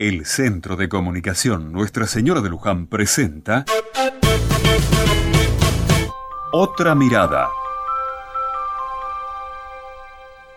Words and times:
El 0.00 0.24
Centro 0.24 0.76
de 0.76 0.88
Comunicación 0.88 1.72
Nuestra 1.72 2.06
Señora 2.06 2.40
de 2.40 2.48
Luján 2.48 2.86
presenta 2.86 3.66
Otra 6.52 6.94
Mirada. 6.94 7.50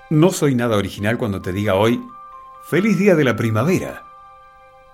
No 0.09 0.31
soy 0.31 0.55
nada 0.55 0.77
original 0.77 1.17
cuando 1.17 1.41
te 1.41 1.51
diga 1.51 1.75
hoy 1.75 2.01
Feliz 2.63 2.97
Día 2.97 3.15
de 3.15 3.25
la 3.25 3.35
Primavera. 3.35 4.05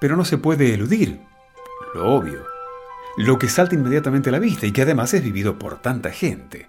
Pero 0.01 0.17
no 0.17 0.25
se 0.25 0.39
puede 0.39 0.73
eludir 0.73 1.21
lo 1.93 2.11
obvio, 2.15 2.43
lo 3.17 3.37
que 3.37 3.49
salta 3.49 3.75
inmediatamente 3.75 4.29
a 4.29 4.31
la 4.31 4.39
vista 4.39 4.65
y 4.65 4.71
que 4.71 4.81
además 4.81 5.13
es 5.13 5.23
vivido 5.23 5.59
por 5.59 5.79
tanta 5.79 6.09
gente. 6.09 6.67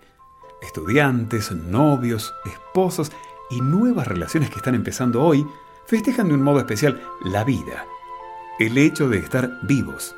Estudiantes, 0.60 1.50
novios, 1.50 2.34
esposos 2.44 3.10
y 3.48 3.62
nuevas 3.62 4.06
relaciones 4.06 4.50
que 4.50 4.56
están 4.56 4.74
empezando 4.74 5.22
hoy 5.22 5.46
festejan 5.90 6.28
de 6.28 6.34
un 6.34 6.42
modo 6.42 6.60
especial 6.60 7.02
la 7.24 7.42
vida, 7.42 7.84
el 8.60 8.78
hecho 8.78 9.08
de 9.08 9.18
estar 9.18 9.58
vivos. 9.62 10.14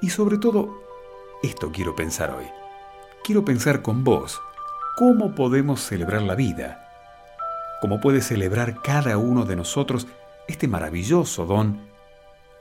Y 0.00 0.08
sobre 0.08 0.38
todo, 0.38 0.82
esto 1.42 1.70
quiero 1.70 1.94
pensar 1.94 2.30
hoy. 2.30 2.46
Quiero 3.22 3.44
pensar 3.44 3.82
con 3.82 4.02
vos, 4.02 4.40
¿cómo 4.96 5.34
podemos 5.34 5.82
celebrar 5.82 6.22
la 6.22 6.34
vida? 6.34 6.88
¿Cómo 7.82 8.00
puede 8.00 8.22
celebrar 8.22 8.80
cada 8.80 9.18
uno 9.18 9.44
de 9.44 9.56
nosotros 9.56 10.06
este 10.46 10.68
maravilloso 10.68 11.44
don 11.44 11.86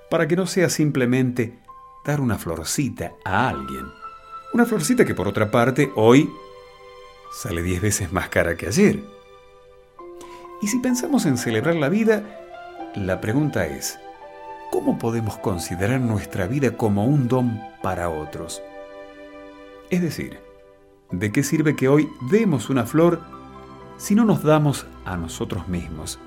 para 0.09 0.27
que 0.27 0.35
no 0.35 0.47
sea 0.47 0.67
simplemente 0.67 1.57
dar 2.03 2.19
una 2.19 2.37
florcita 2.37 3.13
a 3.23 3.47
alguien? 3.47 3.85
Una 4.51 4.65
florcita 4.65 5.05
que 5.05 5.15
por 5.15 5.29
otra 5.29 5.49
parte 5.49 5.93
hoy 5.95 6.29
sale 7.31 7.63
diez 7.63 7.81
veces 7.81 8.11
más 8.11 8.27
cara 8.27 8.57
que 8.57 8.67
ayer. 8.67 9.16
Y 10.61 10.67
si 10.67 10.79
pensamos 10.79 11.25
en 11.25 11.37
celebrar 11.37 11.75
la 11.75 11.87
vida, 11.87 12.23
la 12.95 13.21
pregunta 13.21 13.67
es, 13.67 13.99
¿cómo 14.71 14.97
podemos 14.97 15.37
considerar 15.37 16.01
nuestra 16.01 16.47
vida 16.47 16.71
como 16.71 17.05
un 17.05 17.27
don 17.27 17.61
para 17.83 18.09
otros? 18.09 18.63
Es 19.91 20.01
decir, 20.01 20.39
¿de 21.11 21.31
qué 21.31 21.43
sirve 21.43 21.75
que 21.75 21.87
hoy 21.87 22.09
demos 22.31 22.71
una 22.71 22.85
flor 22.85 23.21
si 23.97 24.15
no 24.15 24.25
nos 24.25 24.41
damos 24.41 24.87
a 25.05 25.15
nosotros 25.15 25.67
mismos? 25.67 26.17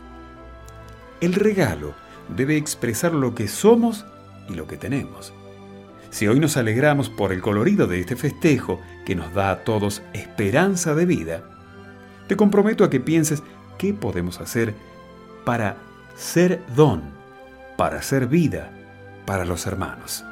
El 1.20 1.34
regalo 1.34 1.94
debe 2.28 2.56
expresar 2.56 3.12
lo 3.12 3.34
que 3.34 3.48
somos 3.48 4.06
y 4.48 4.54
lo 4.54 4.68
que 4.68 4.76
tenemos. 4.76 5.32
Si 6.10 6.28
hoy 6.28 6.38
nos 6.38 6.56
alegramos 6.56 7.10
por 7.10 7.32
el 7.32 7.42
colorido 7.42 7.88
de 7.88 8.00
este 8.00 8.14
festejo 8.14 8.80
que 9.04 9.16
nos 9.16 9.34
da 9.34 9.50
a 9.50 9.64
todos 9.64 10.02
esperanza 10.12 10.94
de 10.94 11.06
vida, 11.06 11.42
te 12.28 12.36
comprometo 12.36 12.84
a 12.84 12.90
que 12.90 13.00
pienses 13.00 13.42
qué 13.80 13.94
podemos 13.94 14.42
hacer 14.42 14.74
para 15.46 15.78
ser 16.14 16.62
don, 16.76 17.00
para 17.78 18.02
ser 18.02 18.26
vida 18.26 18.70
para 19.24 19.46
los 19.46 19.66
hermanos. 19.66 20.22